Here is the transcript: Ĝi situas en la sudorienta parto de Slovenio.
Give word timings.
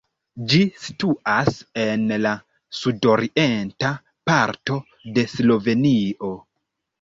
Ĝi 0.51 0.59
situas 0.83 1.59
en 1.81 2.07
la 2.25 2.31
sudorienta 2.77 3.93
parto 4.31 4.79
de 5.19 5.27
Slovenio. 5.37 6.33